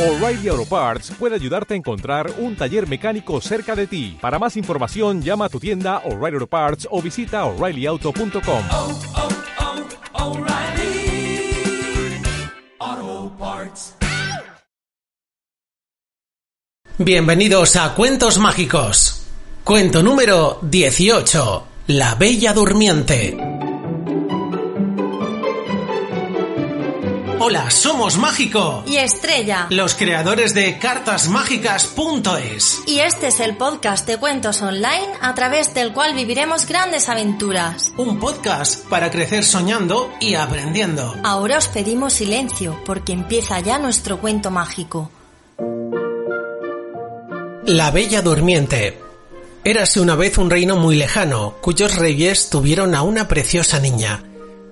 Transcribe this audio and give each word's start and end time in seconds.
O'Reilly 0.00 0.48
Auto 0.48 0.64
Parts 0.64 1.12
puede 1.18 1.34
ayudarte 1.34 1.74
a 1.74 1.76
encontrar 1.76 2.32
un 2.38 2.56
taller 2.56 2.88
mecánico 2.88 3.38
cerca 3.42 3.76
de 3.76 3.86
ti. 3.86 4.16
Para 4.18 4.38
más 4.38 4.56
información, 4.56 5.20
llama 5.20 5.44
a 5.44 5.48
tu 5.50 5.60
tienda 5.60 5.98
O'Reilly 6.06 6.36
Auto 6.36 6.46
Parts 6.46 6.88
o 6.90 7.02
visita 7.02 7.44
oreillyauto.com. 7.44 8.64
oh, 8.72 8.98
oh, 12.80 13.32
Parts. 13.38 13.94
Bienvenidos 16.96 17.76
a 17.76 17.94
Cuentos 17.94 18.38
Mágicos. 18.38 19.26
Cuento 19.64 20.02
número 20.02 20.60
18. 20.62 21.66
La 21.88 22.14
Bella 22.14 22.54
Durmiente. 22.54 23.49
Hola, 27.42 27.70
somos 27.70 28.18
Mágico, 28.18 28.84
y 28.86 28.96
Estrella. 28.96 29.66
los 29.70 29.94
creadores 29.94 30.52
de 30.52 30.78
cartasmágicas.es. 30.78 32.82
Y 32.86 32.98
este 32.98 33.28
es 33.28 33.40
el 33.40 33.56
podcast 33.56 34.06
de 34.06 34.18
cuentos 34.18 34.60
online 34.60 35.08
a 35.22 35.34
través 35.34 35.72
del 35.72 35.94
cual 35.94 36.14
viviremos 36.14 36.66
grandes 36.66 37.08
aventuras. 37.08 37.94
Un 37.96 38.20
podcast 38.20 38.86
para 38.90 39.10
crecer 39.10 39.42
soñando 39.42 40.12
y 40.20 40.34
aprendiendo. 40.34 41.16
Ahora 41.24 41.56
os 41.56 41.68
pedimos 41.68 42.12
silencio 42.12 42.78
porque 42.84 43.14
empieza 43.14 43.58
ya 43.60 43.78
nuestro 43.78 44.20
cuento 44.20 44.50
mágico. 44.50 45.10
La 47.64 47.90
Bella 47.90 48.20
Durmiente. 48.20 49.00
Érase 49.64 50.00
una 50.00 50.14
vez 50.14 50.36
un 50.36 50.50
reino 50.50 50.76
muy 50.76 50.96
lejano, 50.96 51.54
cuyos 51.62 51.96
reyes 51.96 52.50
tuvieron 52.50 52.94
a 52.94 53.00
una 53.00 53.28
preciosa 53.28 53.80
niña. 53.80 54.24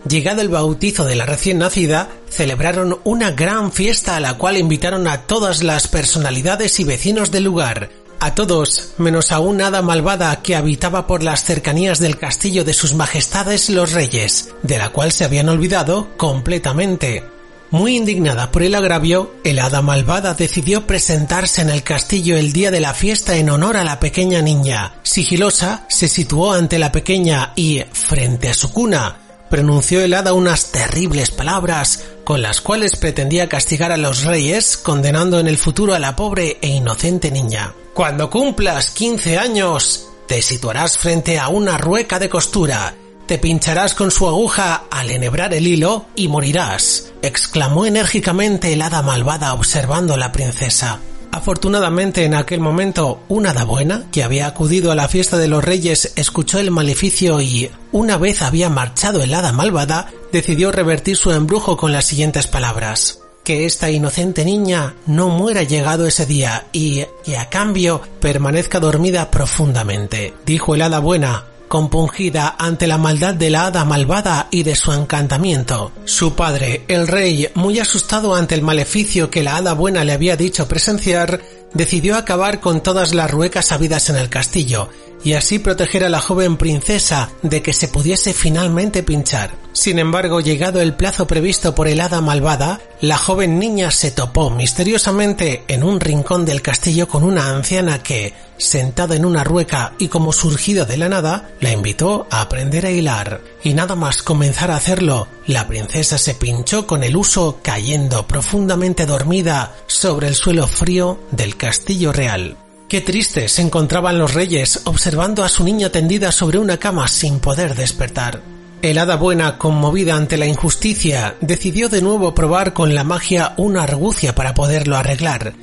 Llegado 0.06 0.42
el 0.42 0.48
bautizo 0.48 1.04
de 1.04 1.16
la 1.16 1.26
recién 1.26 1.58
nacida, 1.58 2.08
celebraron 2.28 2.98
una 3.04 3.32
gran 3.32 3.72
fiesta 3.72 4.16
a 4.16 4.20
la 4.20 4.34
cual 4.34 4.56
invitaron 4.56 5.08
a 5.08 5.22
todas 5.22 5.62
las 5.62 5.88
personalidades 5.88 6.78
y 6.80 6.84
vecinos 6.84 7.30
del 7.30 7.44
lugar, 7.44 7.90
a 8.20 8.34
todos, 8.34 8.90
menos 8.98 9.30
a 9.30 9.38
una 9.38 9.68
hada 9.68 9.80
malvada 9.80 10.42
que 10.42 10.56
habitaba 10.56 11.06
por 11.06 11.22
las 11.22 11.44
cercanías 11.44 12.00
del 12.00 12.18
castillo 12.18 12.64
de 12.64 12.74
sus 12.74 12.94
majestades 12.94 13.70
los 13.70 13.92
reyes, 13.92 14.50
de 14.62 14.78
la 14.78 14.90
cual 14.90 15.12
se 15.12 15.24
habían 15.24 15.48
olvidado 15.48 16.08
completamente. 16.16 17.22
Muy 17.70 17.96
indignada 17.96 18.50
por 18.50 18.62
el 18.62 18.74
agravio, 18.74 19.34
el 19.44 19.58
hada 19.58 19.83
malvada 19.83 20.34
decidió 20.34 20.86
presentarse 20.86 21.60
en 21.60 21.70
el 21.70 21.83
castillo 21.83 22.36
el 22.36 22.52
día 22.52 22.70
de 22.70 22.80
la 22.80 22.94
fiesta 22.94 23.36
en 23.36 23.50
honor 23.50 23.77
a 23.77 23.84
la 23.84 24.00
pequeña 24.00 24.42
niña. 24.42 24.94
Sigilosa, 25.02 25.84
se 25.88 26.08
situó 26.08 26.52
ante 26.52 26.78
la 26.78 26.90
pequeña 26.90 27.52
y, 27.55 27.83
frente 27.92 28.48
a 28.48 28.55
su 28.55 28.72
cuna, 28.72 29.27
pronunció 29.50 30.00
el 30.00 30.14
hada 30.14 30.32
unas 30.32 30.72
terribles 30.72 31.30
palabras 31.30 32.04
con 32.24 32.42
las 32.42 32.60
cuales 32.60 32.96
pretendía 32.96 33.48
castigar 33.48 33.92
a 33.92 33.96
los 33.96 34.24
reyes, 34.24 34.77
condenando 34.77 35.38
en 35.38 35.48
el 35.48 35.56
futuro 35.56 35.94
a 35.94 35.98
la 35.98 36.14
pobre 36.14 36.58
e 36.60 36.68
inocente 36.68 37.30
niña. 37.30 37.74
Cuando 37.94 38.30
cumplas 38.30 38.90
15 38.90 39.38
años, 39.38 40.08
te 40.27 40.42
situarás 40.42 40.98
frente 40.98 41.38
a 41.38 41.48
una 41.48 41.78
rueca 41.78 42.18
de 42.18 42.28
costura, 42.28 42.94
te 43.27 43.38
pincharás 43.38 43.94
con 43.94 44.10
su 44.10 44.27
aguja 44.27 44.84
al 44.90 45.10
enhebrar 45.10 45.52
el 45.52 45.66
hilo 45.66 46.06
y 46.14 46.28
morirás, 46.28 47.12
exclamó 47.22 47.86
enérgicamente 47.86 48.72
el 48.72 48.83
hada 48.83 49.02
malvada 49.02 49.52
observando 49.52 50.14
a 50.14 50.18
la 50.18 50.33
princesa. 50.33 51.00
Afortunadamente 51.39 52.25
en 52.25 52.34
aquel 52.34 52.58
momento 52.58 53.20
una 53.28 53.50
hada 53.50 53.62
buena, 53.62 54.06
que 54.11 54.25
había 54.25 54.48
acudido 54.48 54.91
a 54.91 54.97
la 54.97 55.06
fiesta 55.06 55.39
de 55.39 55.47
los 55.47 55.64
reyes, 55.64 56.12
escuchó 56.17 56.58
el 56.58 56.72
maleficio 56.72 57.41
y, 57.41 57.70
una 57.92 58.19
vez 58.19 58.42
había 58.42 58.69
marchado 58.69 59.22
el 59.22 59.33
hada 59.33 59.53
malvada, 59.53 60.11
decidió 60.33 60.72
revertir 60.72 61.17
su 61.17 61.30
embrujo 61.30 61.77
con 61.77 61.92
las 61.92 62.06
siguientes 62.06 62.48
palabras. 62.48 63.20
Que 63.45 63.67
esta 63.67 63.89
inocente 63.89 64.45
niña 64.45 64.97
no 65.06 65.28
muera 65.28 65.62
llegado 65.62 66.08
ese 66.08 66.27
día 66.27 66.67
y, 66.72 67.05
que 67.22 67.39
a 67.39 67.48
cambio, 67.48 68.02
permanezca 68.19 68.80
dormida 68.80 69.30
profundamente, 69.30 70.34
dijo 70.45 70.75
el 70.75 70.83
hada 70.83 70.98
buena, 70.98 71.45
compungida 71.69 72.56
ante 72.58 72.86
la 72.86 72.98
maldad 72.98 73.34
de 73.34 73.51
la 73.51 73.67
hada 73.67 73.84
malvada 73.84 74.48
y 74.51 74.62
de 74.62 74.74
su 74.74 74.92
encantamiento. 74.92 75.92
Su 76.05 76.34
padre, 76.34 76.84
el 76.89 77.06
rey, 77.06 77.48
muy 77.55 77.79
asustado 77.79 78.34
ante 78.34 78.55
el 78.55 78.62
maleficio 78.62 79.30
que 79.30 79.42
la 79.42 79.56
hada 79.56 79.74
buena 79.74 80.05
le 80.05 80.12
había 80.12 80.36
dicho 80.36 80.67
presenciar, 80.67 81.40
decidió 81.74 82.17
acabar 82.17 82.61
con 82.61 82.83
todas 82.83 83.14
las 83.14 83.30
ruecas 83.30 83.73
habidas 83.73 84.11
en 84.11 84.17
el 84.17 84.29
castillo 84.29 84.89
y 85.24 85.34
así 85.34 85.58
proteger 85.58 86.05
a 86.05 86.08
la 86.08 86.20
joven 86.20 86.56
princesa 86.56 87.30
de 87.42 87.62
que 87.62 87.73
se 87.73 87.89
pudiese 87.89 88.33
finalmente 88.33 89.02
pinchar. 89.02 89.67
Sin 89.78 90.00
embargo, 90.00 90.40
llegado 90.40 90.80
el 90.80 90.94
plazo 90.94 91.28
previsto 91.28 91.72
por 91.72 91.86
el 91.86 92.00
hada 92.00 92.20
malvada, 92.20 92.80
la 93.00 93.16
joven 93.16 93.61
niña 93.61 93.92
se 93.92 94.11
topó 94.11 94.50
misteriosamente 94.50 95.62
en 95.68 95.84
un 95.84 96.00
rincón 96.00 96.44
del 96.44 96.62
castillo 96.62 97.06
con 97.06 97.22
una 97.22 97.50
anciana 97.50 98.02
que, 98.02 98.34
sentada 98.56 99.14
en 99.14 99.24
una 99.24 99.44
rueca 99.44 99.92
y 99.96 100.08
como 100.08 100.33
surgida 100.33 100.84
de 100.84 100.96
la 100.96 101.08
nada, 101.08 101.50
la 101.61 101.70
invitó 101.70 102.27
a 102.28 102.40
aprender 102.40 102.86
a 102.86 102.90
hilar. 102.90 103.40
Y 103.62 103.72
nada 103.72 103.94
más 103.94 104.24
comenzar 104.24 104.72
a 104.72 104.77
hacerlo, 104.77 105.28
la 105.46 105.68
princesa 105.68 106.18
se 106.18 106.34
pinchó 106.34 106.84
con 106.84 107.05
el 107.05 107.17
uso 107.17 107.61
cayendo 107.62 108.27
profundamente 108.27 109.06
dormida 109.06 109.77
sobre 109.86 110.27
el 110.27 110.34
suelo 110.34 110.67
frío 110.67 111.20
del 111.30 111.56
castillo 111.56 112.12
real. 112.12 112.56
Qué 112.88 113.00
tristes 113.00 113.52
se 113.52 113.62
encontraban 113.62 114.18
los 114.18 114.34
reyes 114.34 114.80
observando 114.86 115.44
a 115.44 115.48
su 115.48 115.62
niña 115.62 115.90
tendida 115.90 116.33
sobre 116.33 116.58
una 116.58 116.78
cama 116.78 117.06
sin 117.06 117.38
poder 117.38 117.77
despertar. 117.77 118.58
El 118.80 118.98
hada 118.98 119.16
buena, 119.16 119.58
conmovida 119.58 120.14
ante 120.14 120.36
la 120.36 120.46
injusticia, 120.46 121.34
decidió 121.40 121.89
de 121.89 122.00
nuevo 122.00 122.33
probar 122.33 122.74
con 122.74 122.94
la 122.94 123.02
magia 123.02 123.55
una 123.56 123.83
argucia 123.83 124.36
para 124.36 124.55
poderlo 124.55 124.96
arreglar, 124.96 125.55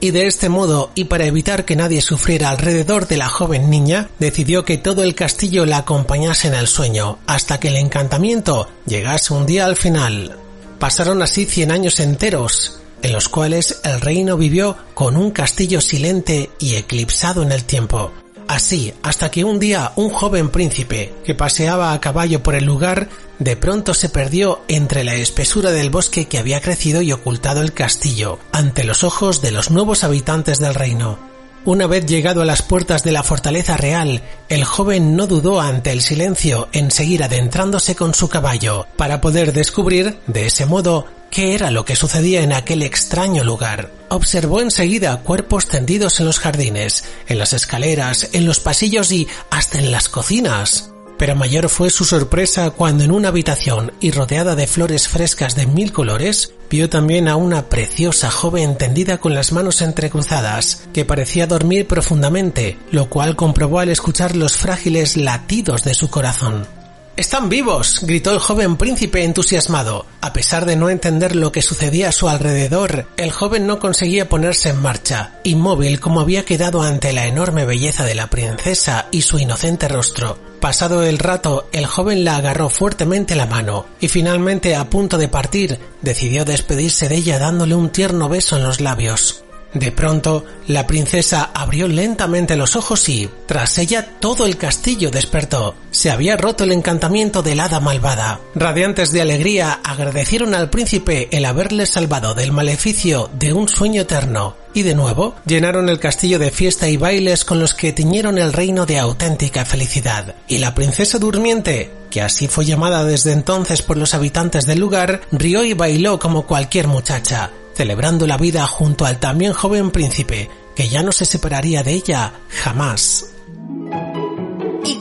y 0.00 0.10
de 0.10 0.26
este 0.26 0.48
modo, 0.48 0.90
y 0.96 1.04
para 1.04 1.24
evitar 1.24 1.64
que 1.64 1.76
nadie 1.76 2.00
sufriera 2.00 2.50
alrededor 2.50 3.06
de 3.06 3.16
la 3.16 3.28
joven 3.28 3.70
niña, 3.70 4.10
decidió 4.18 4.64
que 4.64 4.76
todo 4.76 5.04
el 5.04 5.14
castillo 5.14 5.66
la 5.66 5.78
acompañase 5.78 6.48
en 6.48 6.54
el 6.54 6.66
sueño, 6.66 7.18
hasta 7.28 7.60
que 7.60 7.68
el 7.68 7.76
encantamiento 7.76 8.68
llegase 8.86 9.32
un 9.32 9.46
día 9.46 9.66
al 9.66 9.76
final. 9.76 10.36
Pasaron 10.80 11.22
así 11.22 11.44
cien 11.46 11.70
años 11.70 12.00
enteros, 12.00 12.80
en 13.02 13.12
los 13.12 13.28
cuales 13.28 13.80
el 13.84 14.00
reino 14.00 14.36
vivió 14.36 14.76
con 14.94 15.16
un 15.16 15.30
castillo 15.30 15.80
silente 15.80 16.50
y 16.58 16.74
eclipsado 16.74 17.44
en 17.44 17.52
el 17.52 17.64
tiempo. 17.64 18.12
Así, 18.48 18.92
hasta 19.02 19.30
que 19.30 19.44
un 19.44 19.58
día 19.58 19.92
un 19.96 20.10
joven 20.10 20.50
príncipe, 20.50 21.14
que 21.24 21.34
paseaba 21.34 21.92
a 21.92 22.00
caballo 22.00 22.42
por 22.42 22.54
el 22.54 22.64
lugar, 22.64 23.08
de 23.38 23.56
pronto 23.56 23.94
se 23.94 24.08
perdió 24.08 24.62
entre 24.68 25.04
la 25.04 25.14
espesura 25.14 25.70
del 25.70 25.90
bosque 25.90 26.26
que 26.26 26.38
había 26.38 26.60
crecido 26.60 27.02
y 27.02 27.12
ocultado 27.12 27.62
el 27.62 27.72
castillo, 27.72 28.38
ante 28.52 28.84
los 28.84 29.02
ojos 29.02 29.40
de 29.42 29.50
los 29.50 29.70
nuevos 29.70 30.04
habitantes 30.04 30.58
del 30.58 30.74
reino. 30.74 31.18
Una 31.66 31.86
vez 31.86 32.04
llegado 32.04 32.42
a 32.42 32.44
las 32.44 32.60
puertas 32.60 33.04
de 33.04 33.12
la 33.12 33.22
fortaleza 33.22 33.78
real, 33.78 34.22
el 34.50 34.64
joven 34.64 35.16
no 35.16 35.26
dudó 35.26 35.62
ante 35.62 35.92
el 35.92 36.02
silencio 36.02 36.68
en 36.72 36.90
seguir 36.90 37.24
adentrándose 37.24 37.96
con 37.96 38.12
su 38.12 38.28
caballo, 38.28 38.86
para 38.96 39.22
poder 39.22 39.54
descubrir, 39.54 40.18
de 40.26 40.46
ese 40.46 40.66
modo, 40.66 41.06
qué 41.34 41.54
era 41.54 41.72
lo 41.72 41.84
que 41.84 41.96
sucedía 41.96 42.42
en 42.42 42.52
aquel 42.52 42.82
extraño 42.82 43.42
lugar. 43.42 43.90
Observó 44.08 44.60
enseguida 44.60 45.16
cuerpos 45.18 45.66
tendidos 45.66 46.20
en 46.20 46.26
los 46.26 46.38
jardines, 46.38 47.04
en 47.26 47.38
las 47.38 47.52
escaleras, 47.52 48.30
en 48.32 48.46
los 48.46 48.60
pasillos 48.60 49.10
y 49.10 49.26
hasta 49.50 49.80
en 49.80 49.90
las 49.90 50.08
cocinas. 50.08 50.92
Pero 51.18 51.34
mayor 51.34 51.68
fue 51.68 51.90
su 51.90 52.04
sorpresa 52.04 52.70
cuando 52.70 53.02
en 53.02 53.10
una 53.10 53.28
habitación 53.28 53.92
y 54.00 54.12
rodeada 54.12 54.54
de 54.54 54.68
flores 54.68 55.08
frescas 55.08 55.56
de 55.56 55.66
mil 55.66 55.92
colores, 55.92 56.54
vio 56.70 56.88
también 56.88 57.26
a 57.26 57.34
una 57.34 57.68
preciosa 57.68 58.30
joven 58.30 58.78
tendida 58.78 59.18
con 59.18 59.34
las 59.34 59.50
manos 59.50 59.82
entrecruzadas, 59.82 60.84
que 60.92 61.04
parecía 61.04 61.48
dormir 61.48 61.88
profundamente, 61.88 62.78
lo 62.92 63.10
cual 63.10 63.34
comprobó 63.34 63.80
al 63.80 63.88
escuchar 63.88 64.36
los 64.36 64.56
frágiles 64.56 65.16
latidos 65.16 65.82
de 65.82 65.94
su 65.94 66.10
corazón. 66.10 66.83
¡Están 67.16 67.48
vivos! 67.48 68.00
gritó 68.02 68.32
el 68.32 68.40
joven 68.40 68.76
príncipe 68.76 69.22
entusiasmado. 69.22 70.04
A 70.20 70.32
pesar 70.32 70.66
de 70.66 70.74
no 70.74 70.90
entender 70.90 71.36
lo 71.36 71.52
que 71.52 71.62
sucedía 71.62 72.08
a 72.08 72.12
su 72.12 72.28
alrededor, 72.28 73.06
el 73.16 73.30
joven 73.30 73.68
no 73.68 73.78
conseguía 73.78 74.28
ponerse 74.28 74.70
en 74.70 74.82
marcha, 74.82 75.38
inmóvil 75.44 76.00
como 76.00 76.20
había 76.20 76.44
quedado 76.44 76.82
ante 76.82 77.12
la 77.12 77.28
enorme 77.28 77.66
belleza 77.66 78.04
de 78.04 78.16
la 78.16 78.26
princesa 78.26 79.06
y 79.12 79.22
su 79.22 79.38
inocente 79.38 79.86
rostro. 79.86 80.40
Pasado 80.58 81.04
el 81.04 81.20
rato, 81.20 81.68
el 81.70 81.86
joven 81.86 82.24
la 82.24 82.34
agarró 82.34 82.68
fuertemente 82.68 83.36
la 83.36 83.46
mano 83.46 83.86
y 84.00 84.08
finalmente 84.08 84.74
a 84.74 84.90
punto 84.90 85.16
de 85.16 85.28
partir, 85.28 85.78
decidió 86.02 86.44
despedirse 86.44 87.08
de 87.08 87.14
ella 87.14 87.38
dándole 87.38 87.76
un 87.76 87.90
tierno 87.90 88.28
beso 88.28 88.56
en 88.56 88.64
los 88.64 88.80
labios. 88.80 89.43
De 89.74 89.90
pronto, 89.90 90.44
la 90.68 90.86
princesa 90.86 91.50
abrió 91.52 91.88
lentamente 91.88 92.54
los 92.54 92.76
ojos 92.76 93.08
y, 93.08 93.28
tras 93.46 93.76
ella, 93.78 94.06
todo 94.20 94.46
el 94.46 94.56
castillo 94.56 95.10
despertó. 95.10 95.74
Se 95.90 96.10
había 96.10 96.36
roto 96.36 96.62
el 96.62 96.70
encantamiento 96.70 97.42
del 97.42 97.58
hada 97.58 97.80
malvada. 97.80 98.40
Radiantes 98.54 99.10
de 99.10 99.20
alegría, 99.20 99.80
agradecieron 99.82 100.54
al 100.54 100.70
príncipe 100.70 101.28
el 101.32 101.44
haberles 101.44 101.90
salvado 101.90 102.34
del 102.34 102.52
maleficio 102.52 103.28
de 103.34 103.52
un 103.52 103.68
sueño 103.68 104.02
eterno. 104.02 104.56
Y 104.74 104.82
de 104.82 104.94
nuevo, 104.94 105.34
llenaron 105.44 105.88
el 105.88 105.98
castillo 105.98 106.38
de 106.38 106.52
fiesta 106.52 106.88
y 106.88 106.96
bailes 106.96 107.44
con 107.44 107.58
los 107.58 107.74
que 107.74 107.92
tiñeron 107.92 108.38
el 108.38 108.52
reino 108.52 108.86
de 108.86 109.00
auténtica 109.00 109.64
felicidad. 109.64 110.36
Y 110.46 110.58
la 110.58 110.74
princesa 110.74 111.18
durmiente, 111.18 111.90
que 112.10 112.22
así 112.22 112.46
fue 112.46 112.64
llamada 112.64 113.04
desde 113.04 113.32
entonces 113.32 113.82
por 113.82 113.96
los 113.96 114.14
habitantes 114.14 114.66
del 114.66 114.78
lugar, 114.78 115.22
rió 115.32 115.64
y 115.64 115.74
bailó 115.74 116.20
como 116.20 116.46
cualquier 116.46 116.86
muchacha 116.86 117.50
celebrando 117.74 118.26
la 118.26 118.36
vida 118.36 118.66
junto 118.66 119.04
al 119.04 119.18
también 119.18 119.52
joven 119.52 119.90
príncipe, 119.90 120.50
que 120.74 120.88
ya 120.88 121.02
no 121.02 121.12
se 121.12 121.24
separaría 121.24 121.82
de 121.82 121.92
ella 121.92 122.32
jamás. 122.48 123.33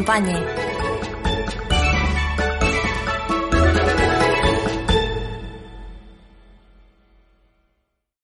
acompañe. 0.00 0.69